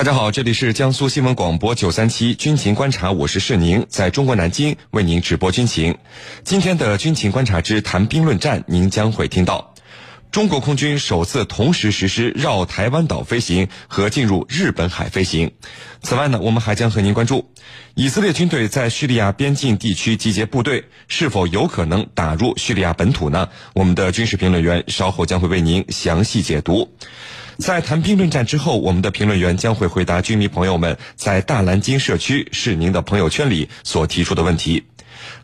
[0.00, 5.98] 大家好，这里是江苏新闻广播九三七军情观察，我是世宁，在中国南京为您直播军情。
[6.42, 9.74] 今天的军情观察之谈兵论战，您将会听到
[10.30, 15.50] 中国空军首次同时实施绕台湾岛飞行和进入日本海飞行。
[16.00, 17.52] 此外呢，我们还将和您关注
[17.94, 23.50] 以色列军队在叙利亚边境地区集结部队，是否有可能打入叙利亚本土呢？
[23.74, 26.96] 我们的军事评论员稍后将会为您详细解读。
[27.60, 34.82] 在谈兵论战之后，我们的评论员将会回答居民朋友们在大蓝鲸社区是您的朋友圈里所提出的问题。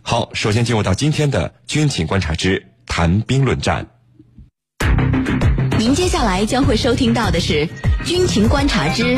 [0.00, 3.86] 好，首先进入到今天的军情观察之谈兵论战。
[5.78, 7.68] 您接下来将会收听到的是
[8.05, 9.16] 军情观察之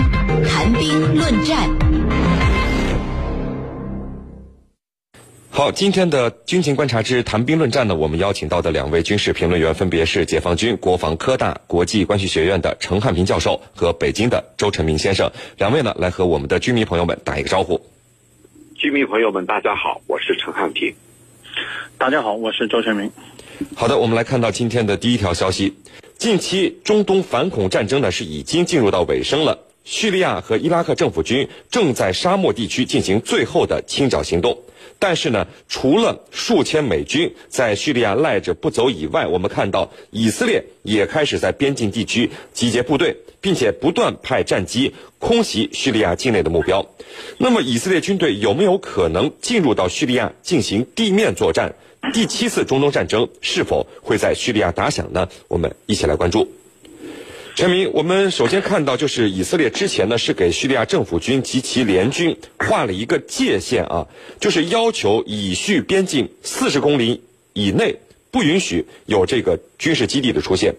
[0.48, 2.17] 谈兵论战。
[5.58, 15.28] 好，今天的军情观察之谈兵论战呢，我们邀请到的两位军事评论员分别是解放军国防科大国际关系学院的陈汉平教授和北京的周成明先生。
[15.56, 17.84] 两位呢，来和我们的军迷朋友们打一个招呼。
[18.76, 20.94] 军迷朋友们，大家好，我是陈汉平。
[21.98, 23.10] 大家好，我是周成明。
[23.74, 25.74] 好的，我们来看到今天的第一条消息。
[26.18, 34.58] 近期中东反恐战争呢是已经进入到尾声了，叙利亚和伊拉克政府军正在沙漠地区进行最后的清剿行动。
[34.98, 46.84] 但是呢，除了数千美军在叙利亚赖着不走以外，我们看到以色列也开始在边境地区集结部队，并且不断派战机空袭叙利亚境内的目标。
[47.38, 51.74] 那么，以色列军队有没有可能进入到叙利亚进行地面作战？
[52.12, 55.26] 第七次中东战争是否会在叙利亚打响呢？
[55.48, 56.46] 我们一起来关注。
[57.58, 64.06] 陈明，我们首先看到，就是以色列之前呢是给叙利亚政府军及其联军画了一个界限啊，
[64.38, 67.20] 就是要求以叙边境四十公里
[67.54, 67.96] 以内
[68.30, 70.76] 不允许有这个军事基地的出现。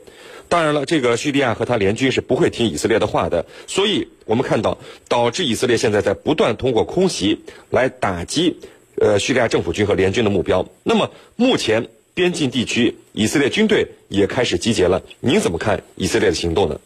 [0.47, 4.77] 当然了，这个叙利亚和他联军是不会听以色列的话的，所以我们看到，
[5.09, 8.55] 导致以色列现在在不断通过空袭来打击
[8.95, 10.65] 呃叙利亚政府军和联军的目标。
[10.83, 11.89] 那么目前。
[12.13, 15.01] 边境地区，以色列军队也开始集结了。
[15.19, 16.79] 您怎么看以色列的行动呢？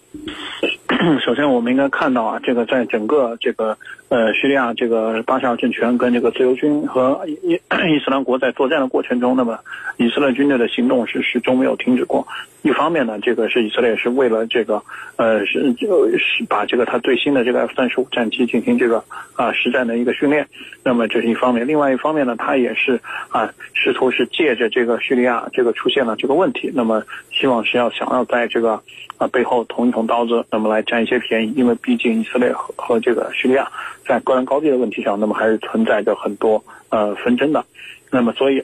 [1.19, 3.77] 首先，我们应该看到啊，这个在整个这个
[4.07, 7.59] 呃叙利亚这个巴沙尔政权跟这个自由军和伊
[7.93, 9.59] 伊斯兰国在作战的过程中，那么
[9.97, 12.25] 以色列军队的行动是始终没有停止过。
[12.61, 14.81] 一方面呢，这个是以色列是为了这个
[15.17, 19.03] 呃是就是把这个他最新的这个 F 三十五战机进行这个
[19.35, 20.47] 啊实战的一个训练。
[20.85, 28.81] 那么这是一方面，另外一方面呢，他也是啊试图是借着这个叙利亚这个出现了这个问题，那么希望是要想要在这个
[29.17, 31.53] 啊背后捅一捅刀子，那么来占一些便宜。
[31.55, 33.71] 因为毕竟以色列和和这个叙利亚
[34.05, 37.65] 在高原高地的问题上，那么还是存在着很多呃纷争的。
[38.11, 38.63] 那么所以。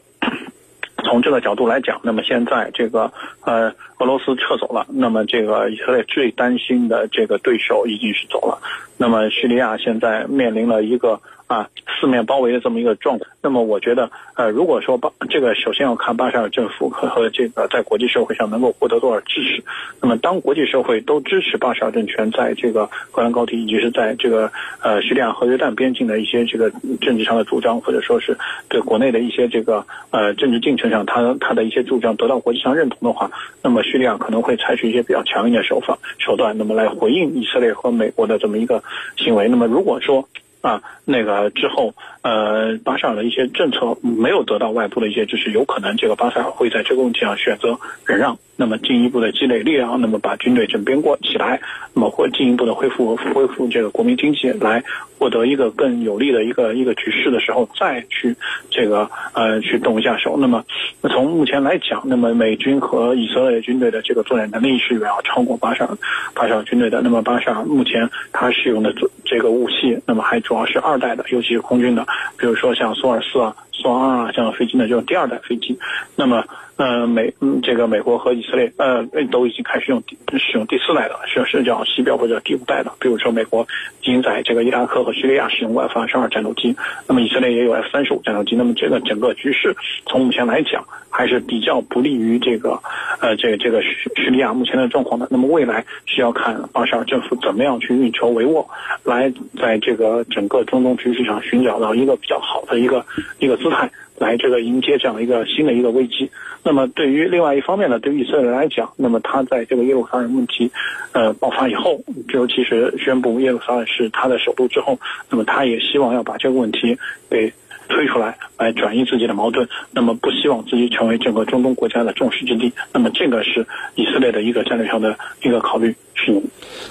[1.05, 3.09] 从这个角度来讲，那么现在这个
[3.45, 8.59] 呃俄罗斯撤走了，那么这个以色列最担心的这个对手已经是走了，
[8.97, 11.19] 那么叙利亚现在面临了一个。
[11.49, 11.67] 啊，
[11.99, 13.27] 四面包围的这么一个状况。
[13.41, 19.63] 那么，我觉得，呃，如果说巴这个，首先要看巴沙尔政府和和这个在国际社会上能够获得多少支持。
[19.99, 24.51] 那么，当国际社会都支持巴沙尔政权在这个格兰高地以及是在这个
[24.83, 26.69] 呃叙利亚和约旦边境的一些这个
[27.01, 28.37] 政治上的主张，或者说是
[28.67, 33.31] 对国内的一些这个呃政治进程上，他他的一些主张得到国际上认同的话，
[33.63, 38.83] 那么叙利亚可能会采取一些比较强硬的手法手段，那么来回应以色列和美国的这么一个
[39.17, 39.47] 行为。
[39.47, 40.29] 那么，如果说
[40.61, 48.37] 啊，那个之后，呃，巴沙尔的一些政策没有得到外部的一些支持，有可能这个巴沙尔会在这个问题上选择忍让。
[48.55, 51.61] 那么进一步的积累力量，那么把军队整编过起来，
[51.93, 54.83] 那么会进一步的恢复恢复这个国民经济，来
[55.17, 58.35] 获得一个更有利的一个一个局势的时候，再去
[58.69, 60.35] 这个呃去动一下手。
[60.37, 60.65] 那么
[61.03, 65.97] 从目前来讲，那么美军和以色列军队的这个作战能力是远要超过巴沙尔
[66.33, 67.01] 巴沙尔军队的。
[67.01, 68.93] 那么巴沙尔目前他使用的
[69.23, 72.05] 这个武器，那么还主要是二代的，尤其是空军的，
[72.37, 75.77] 比如说像索尔斯啊、双二啊这样的飞机呢，就是第二代飞机。
[76.15, 76.43] 那么
[76.75, 80.01] 呃，美，这个美国和以色列呃都已经开始用
[80.37, 82.93] 使用第四代的，是是叫西标或者第五代的。
[83.01, 83.67] 比如说，美国
[84.01, 88.55] 已经在这个伊拉克和叙利亚使用过 F 二十二战斗机，那么以色列也有 F 三十五战斗机。
[88.55, 92.79] 那么这个整个局势从目前来讲还是比较不利于这个
[93.19, 95.27] 呃这个这个叙叙利亚目前的状况的。
[95.29, 98.65] 那么未来需要看巴沙尔政府怎么样去运筹帷幄，
[99.03, 103.05] 来在这个整个中东局势上寻找到一个比较好的一个
[103.39, 103.91] 一个姿态。
[104.17, 106.29] 来这个迎接这样一个新的一个危机。
[106.61, 110.69] 那么对于另外一方面呢，对于以色列来讲，那么他在这个耶路撒冷问题，
[111.13, 112.01] 呃爆发以后，
[112.33, 114.99] 尤其是宣布耶路撒冷是他的首都之后，
[115.29, 116.97] 那么他也希望要把这个问题
[117.29, 117.53] 给
[117.87, 122.73] 推出来，来转移自己的矛盾，那么不希望自己成为整个中东国家的众矢之的。
[122.93, 123.65] 那么这个是
[123.95, 125.95] 以色列的一个战略上的一个考虑。
[126.25, 126.41] 是。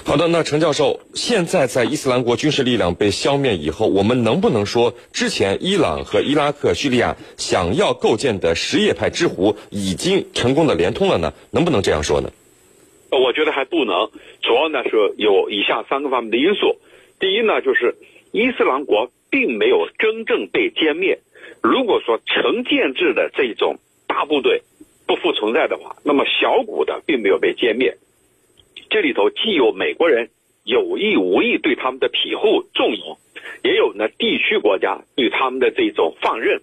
[0.05, 11.33] 好的，那陈教授，现在在伊斯兰国军事力量被消灭以后，我们能不能说，之前伊朗和伊拉克、叙利亚想要构建的什叶派之湖已经成功的连通了呢？
[11.51, 12.31] 能不能这样说呢？
[13.11, 14.09] 我觉得还不能，
[14.41, 16.77] 主要呢是有以下三个方面的因素。
[17.19, 17.95] 第一呢，就是
[18.31, 21.19] 伊斯兰国并没有真正被歼灭。
[21.61, 23.77] 如果说成建制的这种
[24.07, 24.61] 大部队
[25.05, 27.97] 不复存在的话，那么小股的并没有被歼灭。
[28.89, 30.29] 这里头既有美国人
[30.63, 33.17] 有意无意对他们的庇护纵容，
[33.63, 36.61] 也有呢地区国家对他们的这种放任。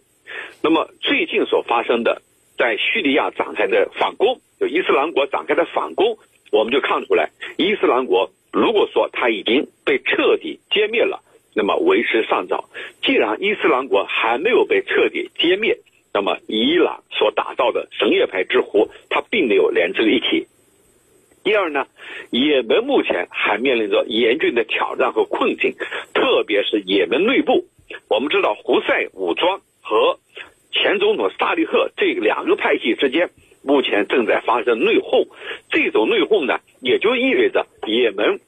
[0.63, 2.23] 那么最近所发生的
[2.59, 6.19] 在叙利亚展开的反攻，就伊斯兰国展开的反攻。
[6.53, 11.23] 我们就看出来，伊斯兰国如果说它已经被彻底歼灭了，
[11.55, 12.71] 那么为时尚早。
[13.03, 15.79] 既然伊斯兰国还没有被彻底歼灭，
[16.15, 20.47] 那么伊朗所打造的什叶派之湖，它并没有连成一体。
[21.47, 21.87] 第二呢，
[22.31, 25.77] 也门目前还面临着严峻的挑战和困境，
[26.13, 27.67] 特别是也门内部。
[28.09, 30.19] 我们知道，胡塞武装和
[30.73, 33.31] 前总统萨利赫这两个派系之间。
[33.63, 35.29] 目前正在发生内讧，
[35.71, 38.41] 这种内讧呢，也就意味着也门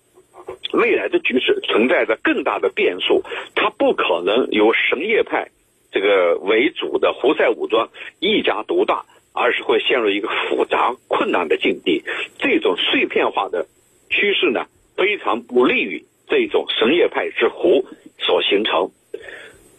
[0.73, 3.23] 未来的局势存在着更大的变数。
[3.55, 5.51] 它不可能由什叶派
[5.93, 9.07] 这个为主的胡塞武装一家独大，
[9.39, 12.03] 而是会陷入一个复杂困难的境地。
[12.39, 13.67] 这种碎片化的
[14.11, 17.87] 趋势呢，非常不利于这种什叶派之湖
[18.19, 18.91] 所形成。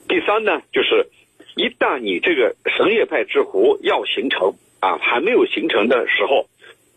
[0.08, 1.08] 第三呢，就是
[1.56, 4.56] 一旦你这个什叶派之湖要形成。
[4.82, 6.48] 啊，还没有形成的时候，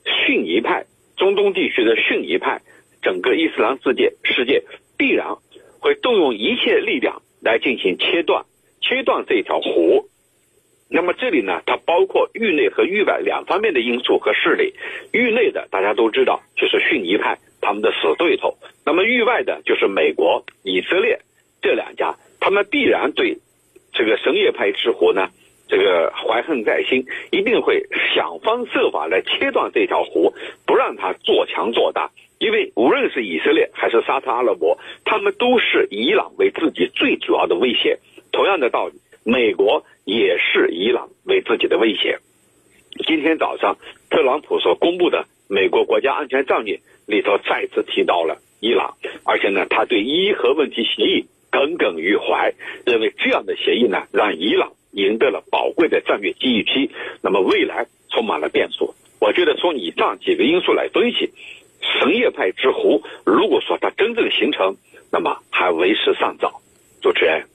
[0.05, 0.87] 逊尼派
[1.17, 2.61] 中东地区的逊尼派，
[3.03, 4.63] 整个伊斯兰世界世界
[4.97, 5.35] 必然
[5.81, 8.45] 会动用一切力量来进行切断，
[8.81, 10.07] 切断这条湖。
[10.95, 14.75] 那么这里呢，它包括域内和域外两方面的因素和势力。
[15.13, 18.51] 域内的大家都知道，就是逊尼派他们的死对头；
[18.85, 21.21] 那么域外的，就是美国、以色列
[21.63, 23.39] 这两家，他们必然对
[23.93, 25.31] 这个什叶派之湖呢。
[25.69, 30.35] 这个怀恨在心，一定会想方设法来切断这条湖，
[30.67, 32.11] 不让它做强做大。
[32.39, 37.99] 因为无论是以色列还是沙特阿拉伯，他们都是伊朗为自己最主要的威胁。
[38.33, 42.19] 同样的道理，美国也是伊朗为自己的威胁。
[43.07, 43.77] 今天早上，
[44.11, 52.53] 特朗普所公布的美国国家安全战略里头再次提到了伊朗，而且呢，他对伊核问题协议耿耿于怀，
[52.85, 54.73] 认为这样的协议呢，让伊朗。
[54.95, 56.91] 赢得了宝贵的战略机遇期，
[57.23, 58.95] 那么未来充满了变数。
[59.21, 61.31] 我觉得从以上几个因素来分析，
[61.81, 64.77] 什叶派之湖，如果说它真正形成，
[65.11, 66.61] 那么还为时尚早。
[67.01, 67.47] 主持人，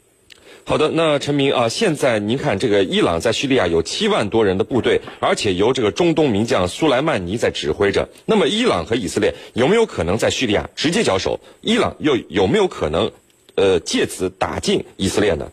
[0.69, 8.09] 好的，那陈明啊，现在您看这个伊朗在叙利亚有七万多人的部队，而且由这个中东名将苏莱曼尼在指挥着。
[8.25, 11.39] 那么伊朗和以色列有没有可能在叙利亚直接交手？
[11.61, 13.09] 伊朗又有没有可能，
[13.55, 15.49] 呃，借此打进以色列呢？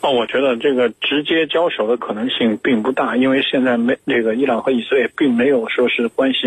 [0.00, 6.38] 哦，我觉得这个直接交手的可能性并不大，因为现在没这个伊朗和以色列并没有说是关系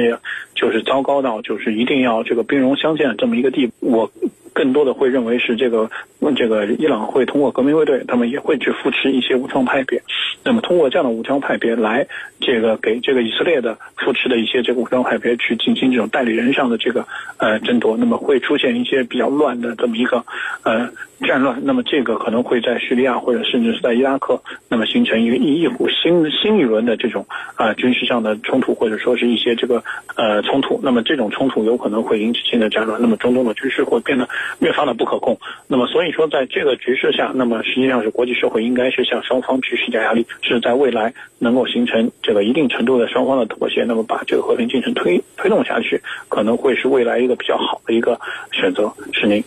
[0.55, 3.73] 就是糟糕到就是一定要这个兵戎相见这么一个地步。
[3.79, 4.11] 我
[4.57, 5.87] 更多的会认为是这个
[6.35, 10.01] 这个伊朗会通过革命卫队，他们也会去扶持一些武装派别，
[10.47, 12.07] 那么通过这样的武装派别来
[12.39, 17.05] 这个给这个以色列的扶持的一些这个武装派别去进行这种代理人上的这个
[17.35, 20.23] 呃争夺，那么会出现一些比较乱的这么一个
[20.63, 20.89] 呃。
[21.25, 24.39] 战乱，那么这个可能会在叙利亚或者甚至是在伊拉克，
[24.69, 27.25] 那么形成一个一一股新新一轮的这种
[27.55, 29.83] 啊军事上的冲突，或者说是一些这个
[30.15, 30.79] 呃冲突。
[30.83, 35.39] 那么这种冲突有可能会引起新的战乱，那么中东的局势会变得越发的不可控。
[35.67, 48.19] 那么所以说，在这个局势下，那么实际上是国际社会应该是向双方去施加压力，是在未来能够形成这个一定程度的双方的妥协，那么把这个和平进程推推动下去，可能会是未来一个比较好的一个
[48.51, 48.93] 选择。
[49.13, 49.43] 是您。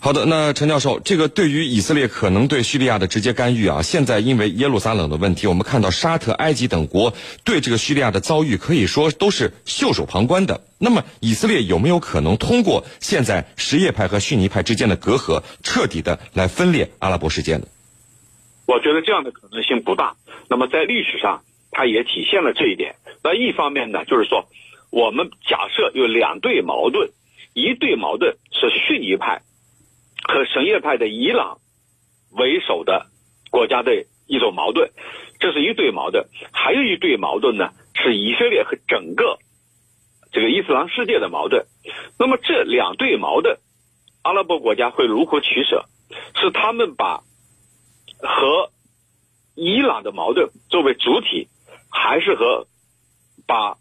[0.00, 7.12] 好的，那陈教授，这个对于以色列可能对叙利亚的直接干预啊，现在因为耶路撒冷的问题，我们看到沙特、埃及等国
[7.42, 10.60] 对这个叙利亚的遭遇可以说都是袖手旁观的。
[10.78, 17.64] 那么，以色列有没有可能通过现在什叶派和逊尼派之间的隔阂，彻底的来分裂阿拉伯世界呢？
[18.68, 20.16] 我觉得这样的可能性不大。
[20.50, 22.96] 那么在历史上，它也体现了这一点。
[23.24, 24.44] 那一方面呢，就是说，
[24.90, 27.08] 我们假设有两对矛盾，
[27.54, 29.40] 一对矛盾是逊尼派。
[30.22, 31.60] 和什叶派的伊朗
[32.30, 33.06] 为首的
[33.50, 34.90] 国家的一种矛盾，
[35.40, 39.38] 这是一对矛盾；还有一对矛盾呢，是以色列和整个
[40.30, 41.64] 这个伊斯兰世界的矛盾。
[42.18, 43.58] 那么这两对矛盾，
[44.22, 45.86] 阿拉伯国家会如何取舍？
[46.34, 47.22] 是他们把
[48.18, 48.70] 和
[49.54, 51.48] 伊朗的矛盾作为主体，
[51.90, 52.66] 还是和
[53.46, 53.76] 把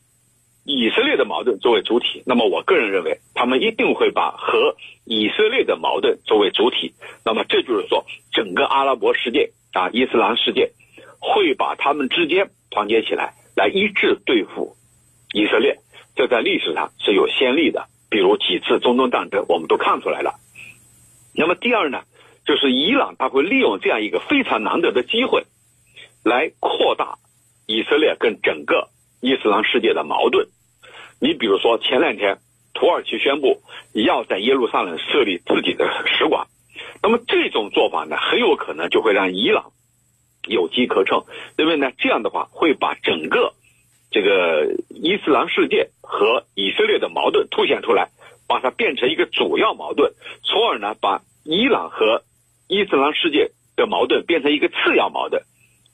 [0.63, 2.23] 以色列的矛盾作为主体？
[2.25, 4.75] 那么我个人认为，他们一定会把和
[5.05, 6.93] 以色列的矛盾作为主体。
[7.23, 10.71] 那么这就是说，整个阿拉伯世界啊，伊斯兰世界
[11.19, 14.75] 会把他们之间团结起来，来一致对付
[15.33, 15.79] 以色列。
[16.15, 20.39] 这在历史上是有先例的，比如几次中东战争，我们都看出来了。
[21.33, 22.03] 那么第二呢，
[22.47, 25.43] 就是伊朗他会利用这样一个非常难得的机会，
[26.23, 27.19] 来扩大
[27.67, 28.89] 以色列跟整个
[29.19, 30.47] 伊斯兰世界的矛盾。
[31.19, 32.39] 你比如说前两天，
[32.73, 33.61] 土耳其宣布
[33.91, 36.47] 要在耶路撒冷设立自己的使馆，
[37.03, 39.73] 那么这种做法呢，很有可能就会让伊朗
[40.47, 41.25] 有机可乘，
[41.57, 43.53] 因为呢，这样的话会把整个
[44.09, 48.09] 这个伊斯兰世界和以色列的矛盾凸显出来。
[48.49, 52.23] 把它变成一个主要矛盾，从而呢，把伊朗和
[52.67, 55.43] 伊斯兰世界的矛盾变成一个次要矛盾。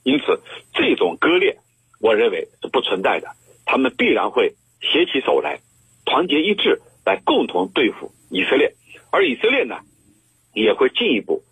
[0.03, 0.41] 因此，
[0.73, 1.57] 这种割裂，
[2.01, 3.29] 我认为是不存在的。
[3.65, 5.59] 他们必然会携起手来，
[6.05, 8.73] 团结一致，来共同对付以色列。
[9.11, 9.77] 而以色列呢，
[10.53, 11.43] 也会进一步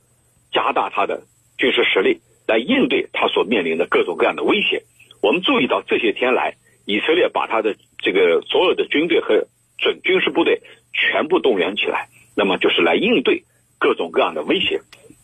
[0.52, 1.24] 加大他的
[1.58, 4.84] 军事实力，来应对他所面临的各种各样的威胁。
[5.22, 9.48] 我们注意到这些天来，以色列把他的这个所有的军队和
[9.78, 10.62] 准军事部队。
[10.94, 13.46] 全部动员起来，那么就是来应对
[13.80, 14.82] 各种各样的威胁。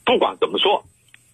[0.07, 0.85] 不管怎么说，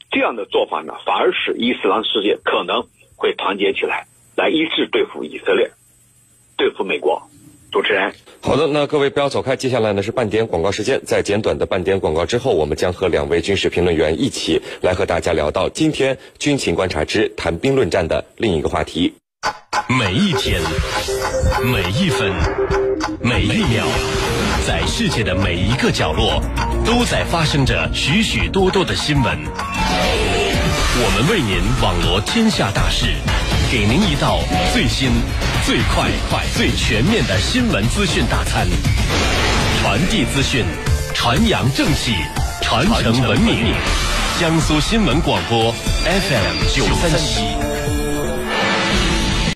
[0.09, 5.69] 这样的做法呢，反而使伊斯兰世界可能会团结起来，来一致对付以色列，
[6.57, 7.21] 对付美国。
[7.71, 10.99] 主持人，好的，那各位不要走开，接下来呢是半点广告时间。
[11.05, 19.13] 在简短的半点广告之后，我们将和两位军事评论员一起来和大家聊到今天军情观察之谈兵论战的另一个话题。
[19.87, 20.59] 每一天，
[21.63, 22.31] 每一分，
[23.21, 23.85] 每一秒。
[24.65, 26.41] 在世界的每一个角落，
[26.85, 29.37] 都在发生着许许多多的新闻。
[30.95, 33.07] 我们为您网罗天下大事，
[33.69, 34.39] 给您一道
[34.71, 35.09] 最新、
[35.65, 38.65] 最快、快、最全面的新闻资讯大餐。
[39.81, 40.63] 传递资讯，
[41.13, 42.15] 传扬正气，
[42.61, 43.73] 传承文明。
[44.39, 45.73] 江苏新闻广播
[46.05, 47.72] FM 九三七。